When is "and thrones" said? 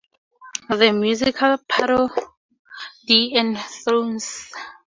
3.35-4.51